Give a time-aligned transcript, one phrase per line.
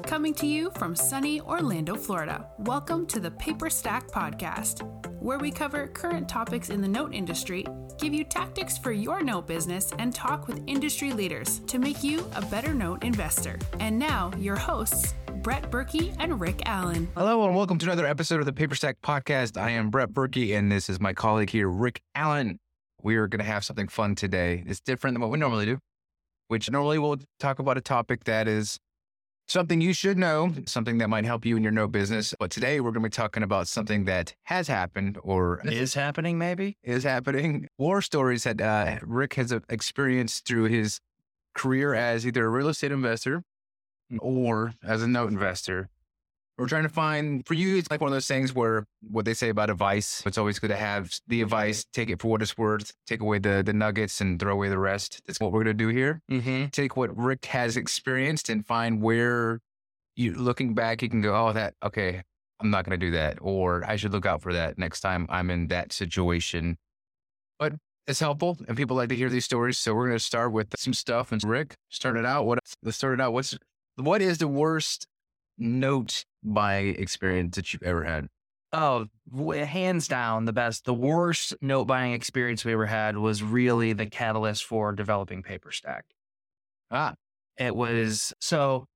[0.00, 2.48] Coming to you from sunny Orlando, Florida.
[2.60, 4.82] Welcome to the Paper Stack Podcast,
[5.20, 7.66] where we cover current topics in the note industry,
[7.98, 12.26] give you tactics for your note business, and talk with industry leaders to make you
[12.34, 13.58] a better note investor.
[13.80, 17.06] And now, your hosts, Brett Berkey and Rick Allen.
[17.14, 19.60] Hello, and welcome to another episode of the Paper Stack Podcast.
[19.60, 22.58] I am Brett Berkey, and this is my colleague here, Rick Allen.
[23.02, 24.64] We are going to have something fun today.
[24.66, 25.78] It's different than what we normally do,
[26.48, 28.78] which normally we'll talk about a topic that is
[29.52, 32.34] something you should know, something that might help you in your no business.
[32.38, 36.38] But today we're going to be talking about something that has happened or is happening,
[36.38, 37.68] maybe is happening.
[37.78, 41.00] War stories that uh, Rick has experienced through his
[41.54, 43.44] career as either a real estate investor
[44.18, 45.90] or as a note investor.
[46.58, 49.34] We're trying to find for you, it's like one of those things where what they
[49.34, 52.58] say about advice, it's always good to have the advice, take it for what it's
[52.58, 55.22] worth, take away the, the nuggets and throw away the rest.
[55.26, 56.20] That's what we're going to do here.
[56.30, 56.66] Mm-hmm.
[56.66, 59.60] Take what Rick has experienced and find where
[60.14, 62.22] you looking back, you can go, oh, that, okay,
[62.60, 63.38] I'm not going to do that.
[63.40, 66.76] Or I should look out for that next time I'm in that situation.
[67.58, 67.74] But
[68.06, 69.78] it's helpful and people like to hear these stories.
[69.78, 71.32] So we're going to start with some stuff.
[71.32, 72.44] And Rick, start it out.
[72.44, 73.32] What, let's start it out.
[73.32, 73.56] What's,
[73.96, 75.06] what is the worst
[75.58, 78.28] note buying experience that you've ever had?
[78.72, 79.06] Oh,
[79.52, 80.86] hands down, the best.
[80.86, 86.02] The worst note buying experience we ever had was really the catalyst for developing PaperStack.
[86.90, 87.14] Ah,
[87.58, 88.86] it was so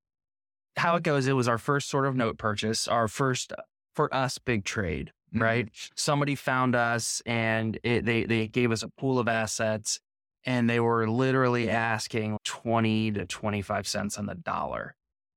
[0.77, 1.27] how it goes.
[1.27, 3.53] It was our first sort of note purchase, our first
[3.95, 5.43] for us big trade, mm-hmm.
[5.43, 5.69] right?
[5.95, 10.01] Somebody found us and it, they they gave us a pool of assets,
[10.45, 14.97] and they were literally asking twenty to twenty five cents on the dollar.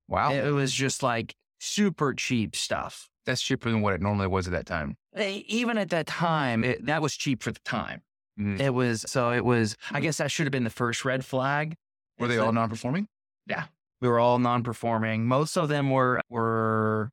[0.10, 3.10] Wow, it was just like super cheap stuff.
[3.26, 4.98] That's cheaper than what it normally was at that time.
[5.18, 8.02] Even at that time, it, that was cheap for the time.
[8.40, 8.62] Mm-hmm.
[8.62, 11.76] It was, so it was, I guess that should have been the first red flag.
[12.18, 13.08] Were they all non performing?
[13.46, 13.66] Yeah.
[14.02, 15.28] We were all non performing.
[15.28, 17.12] Most of them were, were,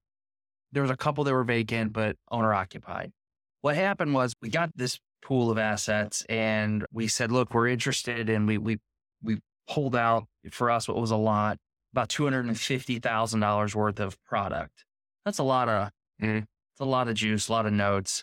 [0.72, 3.12] there was a couple that were vacant, but owner occupied.
[3.60, 8.30] What happened was we got this pool of assets and we said, look, we're interested.
[8.30, 8.78] And we, we,
[9.22, 11.58] we pulled out for us what was a lot
[11.96, 14.84] about two hundred and fifty thousand dollars worth of product.
[15.24, 15.90] That's a lot of
[16.22, 16.42] mm.
[16.42, 18.22] it's a lot of juice, a lot of notes.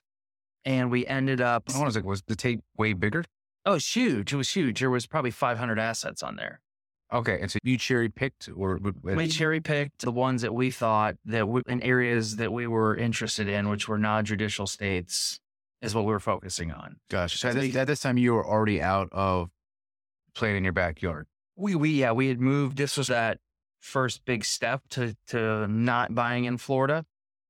[0.64, 1.64] And we ended up.
[1.76, 3.26] I was like, was the tape way bigger?
[3.66, 4.32] Oh, it's huge!
[4.32, 4.80] It was huge.
[4.80, 6.62] There was probably five hundred assets on there.
[7.12, 11.16] Okay, and so you cherry picked, or we cherry picked the ones that we thought
[11.26, 15.40] that we, in areas that we were interested in, which were non-judicial states,
[15.82, 16.96] is what we were focusing on.
[17.12, 19.50] Gosh, so at this, at this time you were already out of
[20.34, 21.28] playing in your backyard.
[21.56, 22.78] We we yeah we had moved.
[22.78, 23.40] This was that
[23.84, 27.06] first big step to to not buying in Florida.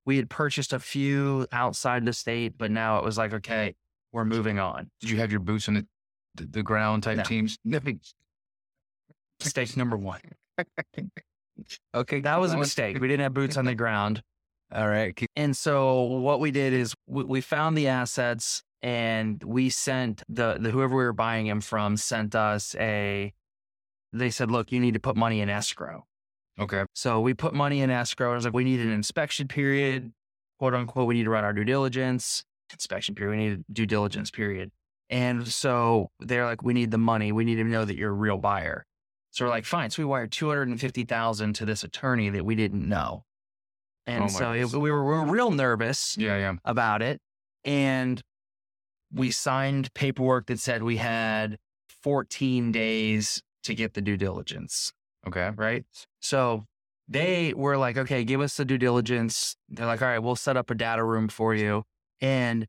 [0.05, 3.75] We had purchased a few outside the state, but now it was like, okay,
[4.11, 4.89] we're moving on.
[4.99, 5.85] Did you have your boots on the
[6.35, 7.23] the, ground type no.
[7.23, 7.57] teams?
[9.39, 10.19] Mistake number one.
[11.95, 12.99] okay, that was a mistake.
[12.99, 14.23] We didn't have boots on the ground.
[14.73, 15.17] All right.
[15.35, 20.57] And so what we did is we, we found the assets and we sent the,
[20.59, 23.33] the whoever we were buying them from sent us a.
[24.13, 26.05] They said, look, you need to put money in escrow.
[26.59, 26.83] Okay.
[26.93, 28.31] So we put money in escrow.
[28.31, 30.11] I was like, we need an inspection period,
[30.59, 31.07] quote unquote.
[31.07, 32.43] We need to run our due diligence.
[32.71, 33.37] Inspection period.
[33.37, 34.71] We need a due diligence period.
[35.09, 37.31] And so they're like, we need the money.
[37.31, 38.85] We need to know that you're a real buyer.
[39.31, 39.89] So we're like, fine.
[39.89, 43.23] So we wired two hundred and fifty thousand to this attorney that we didn't know.
[44.05, 46.53] And oh so it, we, were, we were real nervous yeah, yeah.
[46.65, 47.19] about it.
[47.63, 48.21] And
[49.13, 51.57] we signed paperwork that said we had
[52.01, 54.91] 14 days to get the due diligence.
[55.27, 55.51] Okay.
[55.55, 55.85] Right.
[56.19, 56.65] So
[57.07, 59.55] they were like, okay, give us the due diligence.
[59.69, 61.83] They're like, all right, we'll set up a data room for you.
[62.21, 62.67] And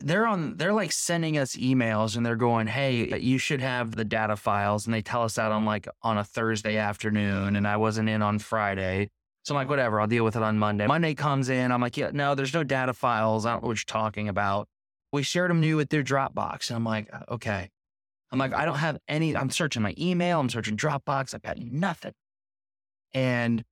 [0.00, 3.94] they're on, they're like sending us emails and they're going, hey, uh, you should have
[3.94, 4.86] the data files.
[4.86, 7.56] And they tell us that on like on a Thursday afternoon.
[7.56, 9.10] And I wasn't in on Friday.
[9.44, 10.86] So I'm like, whatever, I'll deal with it on Monday.
[10.86, 11.72] Monday comes in.
[11.72, 13.44] I'm like, yeah, no, there's no data files.
[13.44, 14.68] I don't know what you're talking about.
[15.12, 16.70] We shared them new with their Dropbox.
[16.70, 17.68] And I'm like, uh, okay.
[18.32, 21.58] I'm like, I don't have any, I'm searching my email, I'm searching Dropbox, I've got
[21.58, 22.14] nothing.
[23.12, 23.62] And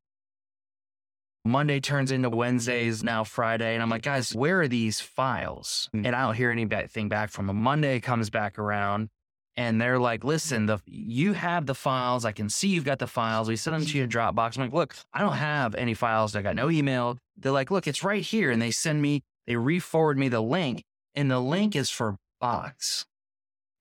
[1.44, 3.72] Monday turns into Wednesdays, now Friday.
[3.72, 5.88] And I'm like, guys, where are these files?
[5.96, 6.06] Mm.
[6.06, 7.56] And I don't hear anything back from them.
[7.56, 9.08] Monday comes back around
[9.56, 12.26] and they're like, listen, the you have the files.
[12.26, 13.48] I can see you've got the files.
[13.48, 14.58] We sent them to your Dropbox.
[14.58, 16.36] I'm like, look, I don't have any files.
[16.36, 17.16] I got no email.
[17.38, 18.50] They're like, look, it's right here.
[18.50, 20.84] And they send me, they re-forward me the link.
[21.14, 23.06] And the link is for Box.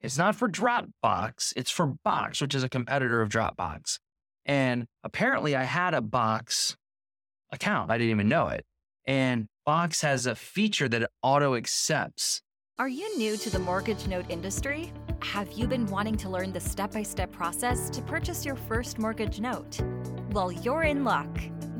[0.01, 4.00] It's not for Dropbox, it's for Box, which is a competitor of Dropbox.
[4.46, 6.78] And apparently, I had a Box
[7.51, 7.92] account.
[7.92, 8.66] I didn't even know it.
[9.06, 12.42] And Box has a feature that it auto accepts.
[12.78, 14.94] Are you new to the mortgage note industry?
[15.22, 19.00] Have you been wanting to learn the step by step process to purchase your first
[19.00, 19.81] mortgage note?
[20.31, 21.28] Well, you're in luck.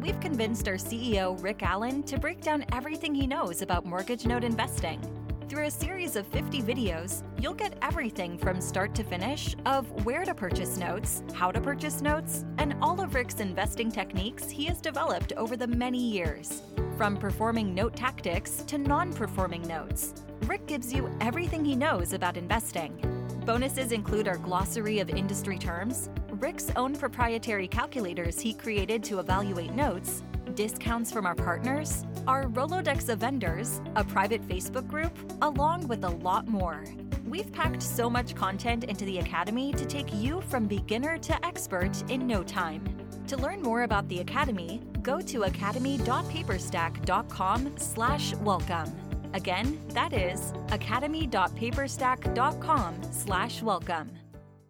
[0.01, 4.44] we've convinced our CEO, Rick Allen, to break down everything he knows about mortgage note
[4.44, 5.19] investing.
[5.50, 10.24] Through a series of 50 videos, you'll get everything from start to finish of where
[10.24, 14.80] to purchase notes, how to purchase notes, and all of Rick's investing techniques he has
[14.80, 16.62] developed over the many years.
[16.98, 20.13] From performing note tactics to non performing notes,
[20.46, 23.04] Rick gives you everything he knows about investing.
[23.44, 29.74] Bonuses include our glossary of industry terms, Rick's own proprietary calculators he created to evaluate
[29.74, 30.22] notes,
[30.60, 36.10] discounts from our partners, our Rolodex of vendors, a private Facebook group, along with a
[36.10, 36.84] lot more.
[37.26, 42.04] We've packed so much content into the Academy to take you from beginner to expert
[42.12, 42.84] in no time.
[43.28, 48.94] To learn more about the Academy, go to academy.paperstack.com slash welcome.
[49.34, 54.12] Again, that is academy.paperstack.com slash welcome.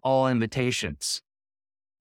[0.04, 1.20] all invitations,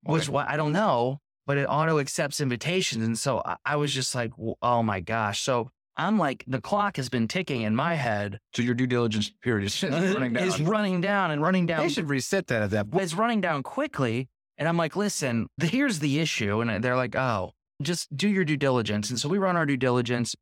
[0.04, 0.32] which Okay.
[0.32, 3.04] why I don't know, but it auto accepts invitations.
[3.04, 4.32] And so I, I was just like,
[4.62, 5.42] oh my gosh.
[5.42, 8.40] So I'm like, the clock has been ticking in my head.
[8.54, 10.48] So your due diligence period is running down.
[10.48, 11.82] Is running down and running down.
[11.82, 13.04] They should reset that at that point.
[13.04, 14.30] It's running down quickly.
[14.60, 16.62] And I'm like, listen, the, here's the issue.
[16.62, 19.10] And they're like, oh, just do your due diligence.
[19.10, 20.36] And so we run our due diligence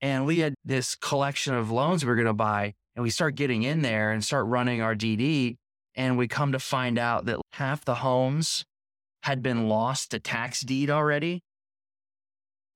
[0.00, 2.74] and we had this collection of loans we are going to buy.
[2.96, 5.58] And we start getting in there and start running our DD.
[5.94, 8.64] And we come to find out that half the homes
[9.22, 11.42] had been lost to tax deed already.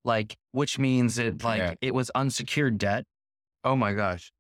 [0.05, 1.75] Like, which means that like Yeah.
[1.81, 3.05] it was unsecured debt
[3.62, 4.31] Oh my gosh.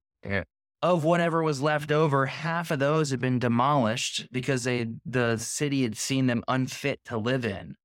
[0.82, 5.82] of whatever was left over, half of those had been demolished because they the city
[5.82, 7.76] had seen them unfit to live in.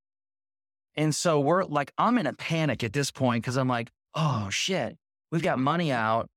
[0.96, 4.50] And so we're like, I'm in a panic at this point because I'm like, oh
[4.50, 4.98] shit,
[5.32, 6.28] we've got money out.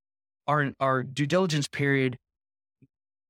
[0.48, 2.18] Our our due diligence period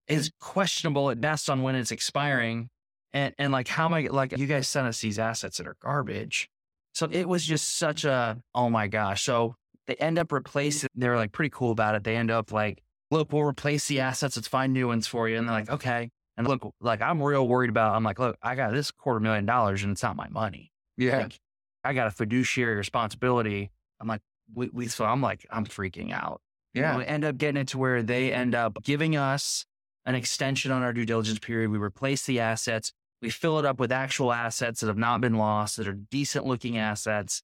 [0.07, 2.69] is questionable at best on when it's expiring.
[3.13, 5.77] And and like how am I like you guys sent us these assets that are
[5.81, 6.49] garbage.
[6.93, 9.23] So it was just such a oh my gosh.
[9.23, 9.55] So
[9.87, 12.03] they end up replacing they're like pretty cool about it.
[12.03, 12.83] They end up like
[13.13, 14.35] look, we'll replace the assets.
[14.35, 15.37] Let's find new ones for you.
[15.37, 16.09] And they're like, okay.
[16.35, 19.45] And look, like I'm real worried about, I'm like, look, I got this quarter million
[19.45, 20.71] dollars and it's not my money.
[20.97, 21.19] Yeah.
[21.19, 21.39] Like,
[21.83, 23.71] I got a fiduciary responsibility.
[24.01, 24.21] I'm like,
[24.53, 26.41] we, we so I'm like, I'm freaking out.
[26.73, 26.97] Yeah.
[26.97, 29.65] We end up getting it to where they end up giving us
[30.05, 31.69] an extension on our due diligence period.
[31.69, 32.91] We replace the assets.
[33.23, 36.45] We fill it up with actual assets that have not been lost, that are decent
[36.45, 37.41] looking assets.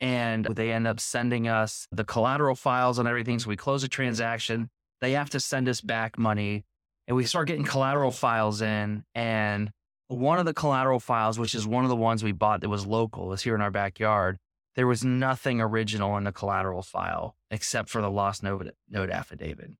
[0.00, 3.40] And they end up sending us the collateral files and everything.
[3.40, 4.70] So we close a transaction.
[5.00, 6.64] They have to send us back money.
[7.08, 9.02] And we start getting collateral files in.
[9.12, 9.72] And
[10.06, 12.86] one of the collateral files, which is one of the ones we bought that was
[12.86, 14.38] local, is here in our backyard.
[14.76, 19.72] There was nothing original in the collateral file except for the lost note, note affidavit.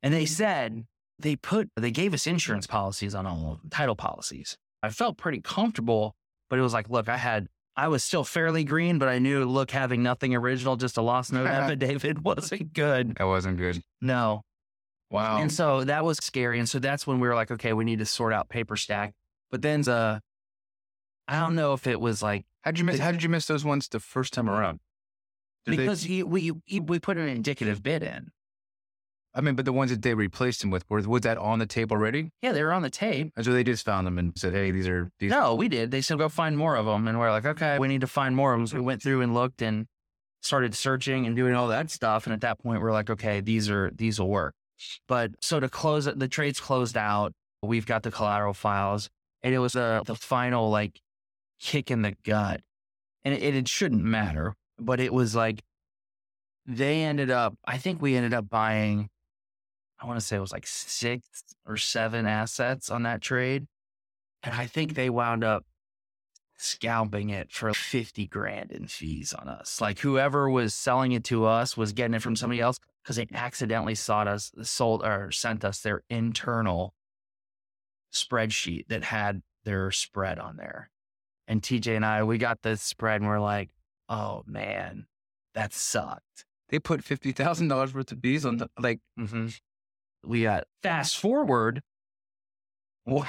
[0.00, 0.84] And they said
[1.18, 4.56] they put, they gave us insurance policies on all of title policies.
[4.86, 6.14] I felt pretty comfortable,
[6.48, 9.44] but it was like, look, I had, I was still fairly green, but I knew,
[9.44, 13.16] look, having nothing original, just a lost note affidavit wasn't good.
[13.16, 13.82] That wasn't good.
[14.00, 14.42] No.
[15.10, 15.38] Wow.
[15.38, 16.58] And so that was scary.
[16.58, 19.12] And so that's when we were like, okay, we need to sort out paper stack.
[19.50, 20.20] But then the,
[21.28, 22.96] I don't know if it was like, how did you miss?
[22.96, 24.80] the- How did you miss those ones the first time around?
[25.64, 28.30] Did they- because you, we, we put an indicative bid in.
[29.36, 31.66] I mean, but the ones that they replaced him with were was that on the
[31.66, 32.30] tape already?
[32.40, 33.32] Yeah, they were on the tape.
[33.36, 35.90] And so they just found them and said, "Hey, these are these." No, we did.
[35.90, 37.06] They said, go find more of them.
[37.06, 38.66] And we're like, okay, we need to find more of them.
[38.66, 39.86] So we went through and looked and
[40.42, 42.26] started searching and doing all that stuff.
[42.26, 44.54] And at that point, we're like, okay, these are, these will work.
[45.08, 47.32] But so to close it, the trade's closed out.
[47.62, 49.10] We've got the collateral files
[49.42, 51.00] and it was the, the final like
[51.60, 52.60] kick in the gut.
[53.24, 55.62] And it, it shouldn't matter, but it was like,
[56.64, 59.08] they ended up, I think we ended up buying,
[60.00, 61.26] I want to say it was like six
[61.66, 63.66] or seven assets on that trade.
[64.42, 65.64] And I think they wound up
[66.58, 69.80] scalping it for 50 grand in fees on us.
[69.80, 73.26] Like whoever was selling it to us was getting it from somebody else because they
[73.34, 76.94] accidentally sought us, sold or sent us their internal
[78.12, 80.90] spreadsheet that had their spread on there.
[81.48, 83.70] And TJ and I, we got this spread and we're like,
[84.08, 85.06] oh man,
[85.54, 86.44] that sucked.
[86.68, 89.00] They put fifty thousand dollars worth of fees on the like.
[89.16, 89.48] hmm
[90.26, 91.82] We got fast forward.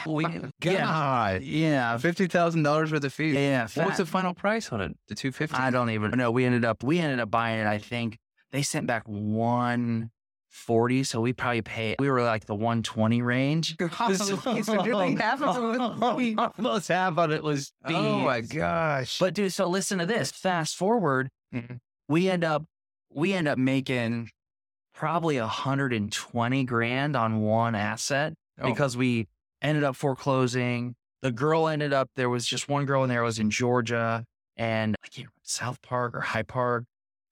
[0.07, 0.25] We,
[0.59, 3.35] God, yeah, fifty thousand dollars worth of fees.
[3.35, 3.67] yeah.
[3.75, 4.97] What was the final price on it?
[5.07, 5.55] The two fifty.
[5.55, 6.31] I don't even know.
[6.31, 7.67] We ended up we ended up buying it.
[7.67, 8.17] I think
[8.51, 10.09] they sent back one
[10.49, 11.97] forty, so we probably paid.
[11.99, 13.75] We were like the one twenty range.
[13.79, 13.99] Almost
[16.87, 17.95] half of it was fees.
[17.95, 19.19] Oh my gosh!
[19.19, 20.31] But dude, so listen to this.
[20.31, 21.77] Fast forward, Mhm.
[22.09, 22.65] we end up
[23.13, 24.31] we end up making
[24.97, 28.69] probably a hundred and twenty grand on one asset Oh.
[28.69, 29.27] because we
[29.61, 30.95] ended up foreclosing.
[31.21, 34.25] The girl ended up there was just one girl in there it was in Georgia,
[34.55, 36.85] and I can't remember, South Park or High Park,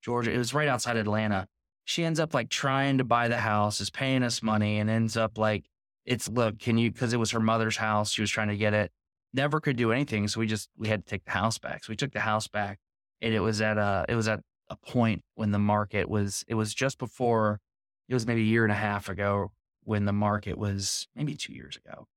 [0.04, 0.32] Georgia.
[0.32, 1.48] It was right outside Atlanta.
[1.86, 5.18] She ends up like trying to buy the house, is paying us money, and ends
[5.18, 5.66] up like,
[6.06, 8.12] it's look, can you, because it was her mother's house.
[8.12, 8.92] She was trying to get it.
[9.34, 10.28] Never could do anything.
[10.28, 11.84] So we just, we had to take the house back.
[11.84, 12.78] So we took the house back
[13.22, 16.56] and it was at a, it was at a point when the market was, it
[16.56, 17.60] was just before,
[18.08, 19.52] it was maybe a year and a half ago
[19.84, 22.08] when the market was maybe two years ago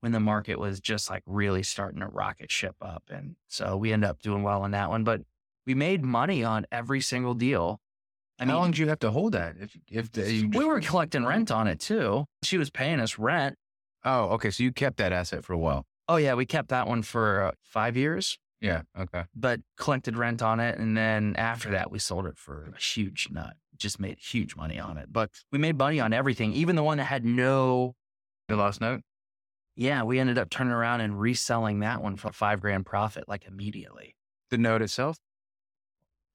[0.00, 3.02] when the market was just like really starting to rocket ship up.
[3.10, 5.22] And so we ended up doing well on that one, but
[5.66, 7.80] we made money on every single deal.
[8.38, 9.56] I How long do you have to hold that?
[9.58, 12.26] If if the, we were collecting rent on it too.
[12.42, 13.56] She was paying us rent.
[14.04, 15.86] oh okay, so you kept that asset for a while.
[16.06, 18.82] Oh yeah, we kept that one for uh, five years, Yeah.
[18.98, 19.24] Okay.
[19.34, 23.28] but collected rent on it, and then after that, we sold it for a huge
[23.30, 23.54] nut.
[23.76, 25.12] Just made huge money on it.
[25.12, 27.94] But we made money on everything, even the one that had no.
[28.48, 29.02] The lost note.
[29.74, 33.44] Yeah, we ended up turning around and reselling that one for five grand profit, like
[33.46, 34.16] immediately.
[34.50, 35.18] The note itself.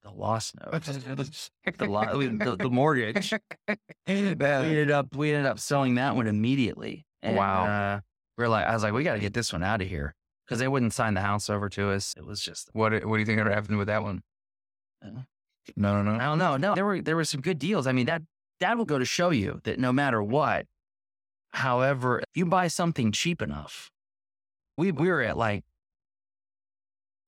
[0.04, 0.82] The lost note,
[1.78, 3.32] the, lo- the, the mortgage.
[3.68, 3.76] we
[4.06, 7.06] ended up we ended up selling that one immediately.
[7.22, 7.64] And, Wow.
[7.66, 8.00] Uh,
[8.36, 10.14] we're like, I was like, we got to get this one out of here
[10.52, 12.14] because they wouldn't sign the house over to us.
[12.16, 14.22] It was just, what What do you think ever happened with that one?
[15.04, 15.22] Uh,
[15.76, 16.18] No, no, I no.
[16.18, 16.56] don't know.
[16.56, 17.86] No, there were there were some good deals.
[17.86, 18.22] I mean, that
[18.60, 20.66] that will go to show you that no matter what,
[21.52, 23.90] however, if you buy something cheap enough,
[24.76, 25.64] we we were at like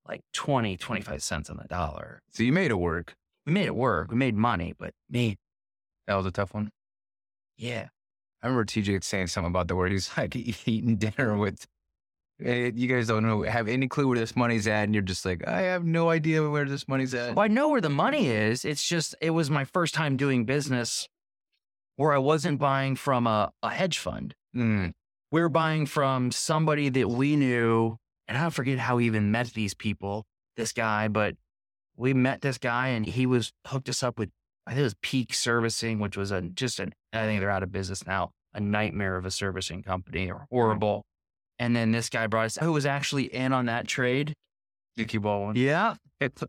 [0.07, 2.21] like 20, 25 cents on the dollar.
[2.29, 3.15] So you made it work.
[3.47, 4.11] We made it work.
[4.11, 5.37] We made money, but me.
[6.07, 6.69] That was a tough one.
[7.57, 7.87] yeah.
[8.43, 10.35] I remember TJ saying something about the word he's like
[10.67, 11.65] eating dinner with.
[12.43, 15.25] Eh, You guys don't know have any clue where this money's at, and you're just
[15.25, 17.35] like, I have no idea where this money's at.
[17.35, 18.65] Well, I know where the money is.
[18.65, 21.07] It's just it was my first time doing business
[21.97, 24.33] where I wasn't buying from a, a hedge fund.
[24.55, 24.91] Mm,
[25.31, 29.47] We were buying from somebody that we knew, and I forget how we even met
[29.53, 30.25] these people,
[30.57, 31.35] this guy, but
[31.95, 34.29] we met this guy and he was hooked us up with
[34.67, 37.63] I think it was Peak Servicing, which was a just an I think they're out
[37.63, 41.05] of business now, a nightmare of a servicing company or horrible.
[41.59, 44.33] And then this guy brought us who was actually in on that trade.
[44.97, 45.55] Dickie Baldwin.
[45.57, 45.95] Yeah.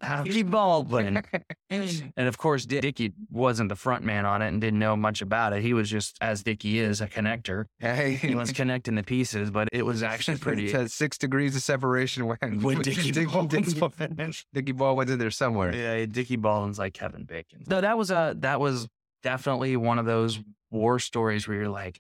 [0.00, 1.22] Happy Baldwin.
[1.68, 5.20] And of course, Dick- Dickie wasn't the front man on it and didn't know much
[5.20, 5.62] about it.
[5.62, 7.64] He was just, as Dickie is, a connector.
[7.80, 10.68] Hey, He was connecting the pieces, but it was actually pretty.
[10.86, 15.74] Six degrees of separation when, When Dickie Baldwin's Dickie, Dickie Baldwin's in there somewhere.
[15.74, 17.64] yeah, Dickie Baldwin's like Kevin Bacon.
[17.66, 18.86] No, that was a that was
[19.24, 20.38] definitely one of those
[20.70, 21.98] war stories where you're like,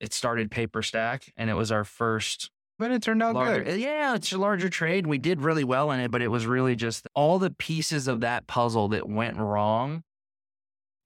[0.00, 3.64] it started paper stack, and it was our first But it turned out larger.
[3.64, 3.74] good.
[3.74, 5.06] Eh, yeah, it's a larger trade.
[5.06, 8.20] We did really well in it, but it was really just all the pieces of
[8.20, 10.02] that puzzle that went wrong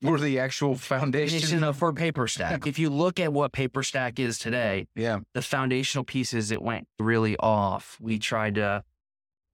[0.03, 1.57] Were the actual foundation.
[1.59, 2.67] enough for paper stack.
[2.67, 5.21] if you look at what paper stack is today, Yeah.
[5.35, 8.85] the foundational pieces that went really off, we tried to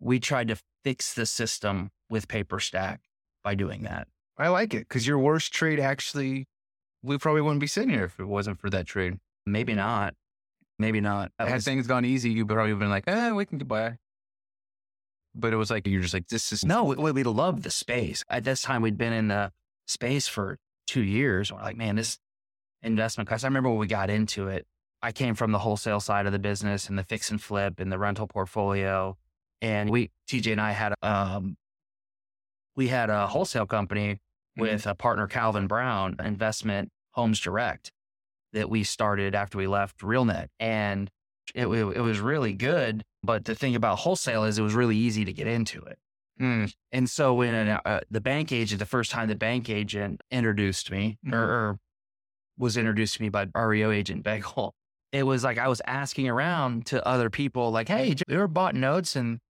[0.02, 3.00] we tried to fix the system with paper stack
[3.44, 4.08] by doing that.
[4.38, 6.46] I like it because your worst trade actually,
[7.02, 9.18] we probably wouldn't be sitting here if it wasn't for that trade.
[9.50, 10.14] Maybe not.
[10.78, 11.32] Maybe not.
[11.38, 13.68] That Had was- things gone easy, you probably have been like, eh, we can get
[13.68, 13.96] by.
[15.34, 18.24] But it was like, you're just like, this is no, we, we loved the space.
[18.28, 19.52] At this time, we'd been in the
[19.86, 21.52] space for two years.
[21.52, 22.18] We're like, man, this
[22.82, 23.44] investment class.
[23.44, 24.66] I remember when we got into it.
[25.02, 27.92] I came from the wholesale side of the business and the fix and flip and
[27.92, 29.16] the rental portfolio.
[29.62, 31.56] And we, TJ and I had, um,
[32.76, 34.18] we had a wholesale company
[34.56, 37.92] with a partner, Calvin Brown, Investment Homes Direct,
[38.52, 40.48] that we started after we left RealNet.
[40.58, 41.10] And
[41.54, 43.02] it, it, it was really good.
[43.22, 45.98] But the thing about wholesale is it was really easy to get into it.
[46.40, 50.22] Mm, And so when an, uh, the bank agent, the first time the bank agent
[50.30, 51.34] introduced me Mhm.
[51.34, 51.78] or, or
[52.56, 54.74] was introduced to me by REO agent Bagel,
[55.12, 58.74] it was like I was asking around to other people, like, hey, you ever bought
[58.74, 59.16] notes?
[59.16, 59.40] And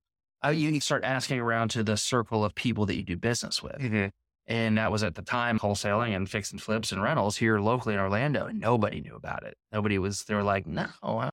[0.45, 3.77] uh, you start asking around to the circle of people that you do business with.
[3.79, 4.11] mhm.
[4.51, 7.95] And that was at the time wholesaling and fix and flips and rentals here locally
[7.95, 8.47] in Orlando.
[8.47, 9.57] And nobody knew about it.
[9.71, 10.89] Nobody was, they were like, no,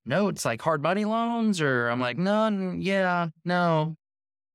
[0.06, 1.60] no, it's like hard money loans.
[1.60, 3.96] Or I'm like, no, yeah, no.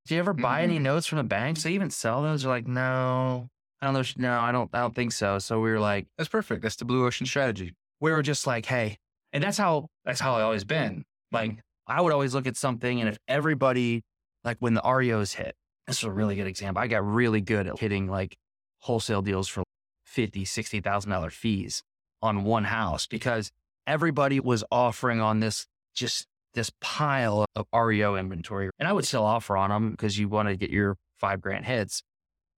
[0.06, 0.84] Do you ever buy any mm-hmm.
[0.84, 1.64] notes from the banks?
[1.64, 2.42] They even sell those?
[2.42, 3.48] They're like, no,
[3.80, 4.04] I don't know.
[4.16, 5.40] No, I don't, I don't think so.
[5.40, 6.62] So we were like, That's perfect.
[6.62, 7.74] That's the blue ocean strategy.
[7.98, 8.96] we were just like, hey,
[9.32, 11.02] and that's how, that's how I always been.
[11.32, 14.02] Like I would always look at something and if everybody,
[14.44, 15.56] like when the REOs hit,
[15.88, 16.80] this is a really good example.
[16.80, 18.36] I got really good at hitting like
[18.82, 19.62] wholesale deals for
[20.04, 21.82] fifty, sixty thousand dollar fees
[22.20, 23.50] on one house because
[23.86, 29.24] everybody was offering on this just this pile of REO inventory, and I would still
[29.24, 32.02] offer on them because you want to get your five grand hits.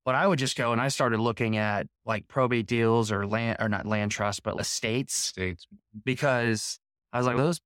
[0.04, 3.56] But I would just go and I started looking at like probate deals or land
[3.58, 5.66] or not land trust, but estates States.
[6.04, 6.78] because
[7.12, 7.60] I was like, those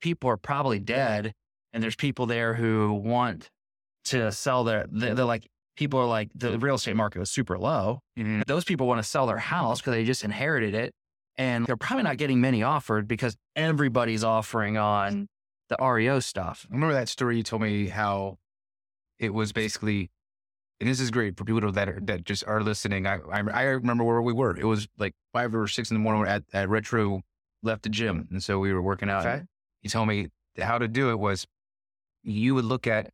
[0.00, 1.32] people are probably dead.
[1.72, 3.48] And there's people there who want
[4.04, 8.00] to sell their, they're like, people are like, the real estate market was super low.
[8.18, 8.44] Mhm.
[8.46, 10.94] Those people want to sell their house because they just inherited it.
[11.36, 15.28] And they're probably not getting many offered because everybody's offering on
[15.68, 16.66] the REO stuff.
[16.70, 18.38] I remember that story you told me how
[19.18, 20.10] it was basically,
[20.78, 23.06] and this is great for people that are, that just are listening.
[23.06, 24.54] I, I I remember where we were.
[24.56, 26.20] It was like five or six in the morning.
[26.20, 27.22] We're at at Retro,
[27.62, 29.24] left the gym, and so we were working out.
[29.24, 29.44] Okay.
[29.80, 31.46] He told me how to do it was
[32.22, 33.10] you would look at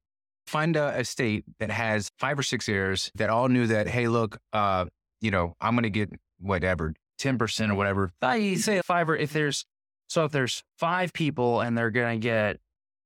[0.49, 4.39] find a estate that has five or six heirs that all knew that hey look
[4.53, 4.87] uh
[5.21, 9.33] you know I'm gonna get whatever ten percent or whatever I say five or if
[9.33, 9.65] there's
[10.09, 12.59] so if there's five people and they're gonna get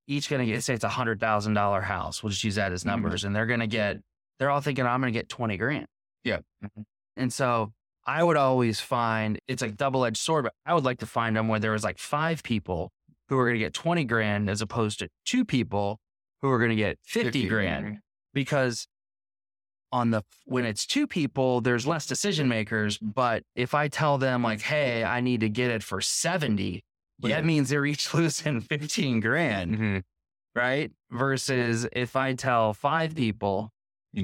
[0.09, 2.83] each gonna get say it's a hundred thousand dollar house, we'll just use that as
[2.83, 2.87] Mhm.
[2.87, 3.99] numbers, and they're gonna get
[4.39, 5.87] they're all thinking I'm gonna get twenty grand.
[6.25, 6.39] Yeah.
[7.17, 7.73] And so
[8.05, 11.37] I would always find it's like double edged sword, but I would like to find
[11.37, 12.91] them where there was like five people
[13.29, 15.99] who are gonna get twenty grand as opposed to two people
[16.43, 17.99] who are gonna get 50, grand.
[18.35, 18.87] Because
[19.93, 24.43] on the when it's two people there's less decision makers but if i tell them
[24.43, 26.83] like hey i need to get it for 70
[27.21, 27.37] Yeah.
[27.37, 30.03] that means they're each losing 15 grand Mhm.
[30.55, 30.91] right?
[31.11, 33.71] Versus if i tell five people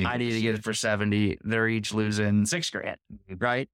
[0.07, 2.97] i need to get it for 70 they're each losing six grand
[3.39, 3.69] right?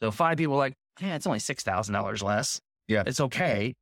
[0.00, 2.60] So five people like yeah it's only $6000 less.
[2.86, 3.02] Yeah.
[3.06, 3.74] it's okay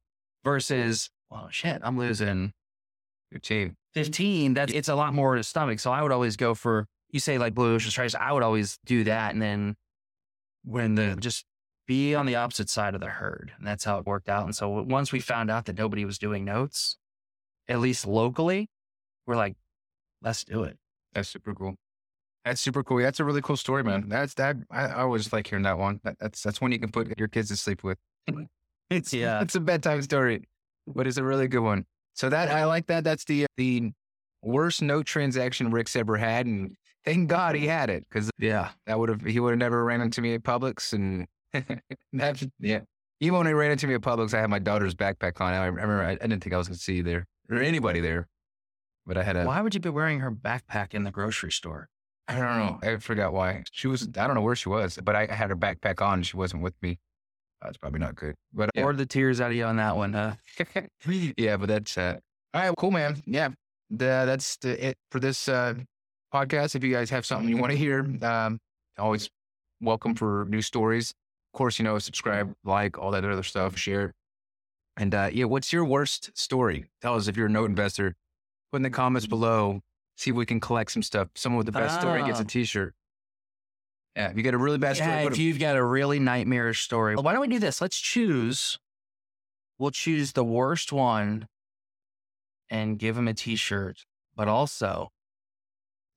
[0.42, 2.52] versus well shit i'm losing
[3.32, 5.80] 15 15, that's it's a lot more to stomach.
[5.80, 8.14] So I would always go for you say like blue ocean stripes.
[8.14, 9.76] I would always do that, and then
[10.64, 11.44] when the just
[11.86, 14.44] be on the opposite side of the herd, and that's how it worked out.
[14.44, 16.96] And so once we found out that nobody was doing notes,
[17.68, 18.70] at least locally,
[19.26, 19.56] we're like,
[20.22, 20.78] let's do it.
[21.12, 21.74] That's super cool.
[22.44, 22.98] That's super cool.
[22.98, 24.08] That's a really cool story, man.
[24.08, 24.56] That's that.
[24.70, 26.00] I, I always like hearing that one.
[26.04, 27.98] That, that's that's one you can put your kids to sleep with.
[28.90, 29.40] It's Yeah.
[29.40, 30.44] it's a bedtime story,
[30.86, 31.86] but it's a really good one.
[32.14, 33.04] So that I like that.
[33.04, 33.92] That's the the
[34.42, 38.98] worst note transaction Rick's ever had, and thank God he had it because Yeah, that
[38.98, 41.26] would have he would have never ran into me at Publix, and
[42.12, 42.80] that yeah.
[43.20, 45.54] Even when he ran into me at Publix, I had my daughter's backpack on.
[45.54, 48.00] I remember I, I didn't think I was going to see you there or anybody
[48.00, 48.26] there,
[49.06, 51.88] but I had a why would you be wearing her backpack in the grocery store?
[52.28, 52.78] I don't know.
[52.82, 53.64] I forgot why.
[53.72, 56.14] She was, I don't know where she was, but I had her backpack on.
[56.14, 56.98] and She wasn't with me.
[57.62, 58.34] That's probably not good.
[58.52, 60.34] But yeah, Poured the tears out of you on that one, huh?
[61.36, 62.18] yeah but that's, uh,
[62.54, 63.22] all right, cool, man.
[63.26, 63.48] Yeah.
[63.90, 65.74] The, that's the, it for this uh,
[66.32, 66.74] podcast.
[66.74, 68.58] If you guys have something you want to hear, um,
[68.98, 69.28] always
[69.80, 71.10] welcome for new stories.
[71.52, 74.12] Of course, you know, subscribe, like, all that other stuff, share.
[74.96, 76.86] And uh, yeah, what's your worst story?
[77.00, 78.14] Tell us if you're a note investor.
[78.70, 79.80] Put in the comments below.
[80.16, 81.28] See if we can collect some stuff.
[81.34, 82.42] Someone with the best story gets Ah.
[82.42, 82.94] a T-shirt.
[84.16, 86.18] Yeah, if you get a really bad story, Yeah, if a- you've got a really
[86.18, 87.80] nightmarish story, why don't we do this?
[87.80, 88.78] Let's choose.
[89.78, 91.48] We'll choose the worst one
[92.70, 94.04] and give them a T-shirt,
[94.36, 95.10] but also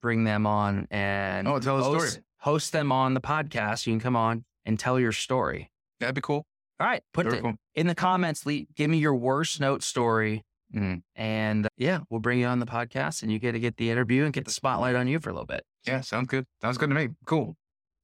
[0.01, 2.23] bring them on and Oh, tell a host, story.
[2.39, 3.87] host them on the podcast.
[3.87, 5.71] You can come on and tell your story.
[6.01, 6.45] that'd be cool.
[6.79, 7.53] All right, put it cool.
[7.73, 8.45] in the comments.
[8.45, 10.43] Le- give me your worst note story,
[10.75, 11.03] Mhm.
[11.15, 13.89] and uh, yeah, we'll bring you on the podcast, and you get to get the
[13.89, 15.65] interview and get the spotlight on you for a little bit.
[15.85, 16.45] Yeah, sounds good.
[16.61, 17.09] Sounds good to me.
[17.25, 17.55] Cool.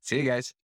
[0.02, 0.54] See you guys.